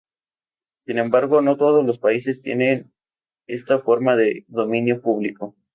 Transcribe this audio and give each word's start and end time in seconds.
Sin 0.79 0.97
embargo, 0.97 1.43
no 1.43 1.57
todos 1.57 1.85
los 1.85 1.99
países 1.99 2.41
tienen 2.41 2.91
esta 3.45 3.77
forma 3.77 4.15
de 4.15 4.45
dominio 4.47 4.99
público. 4.99 5.55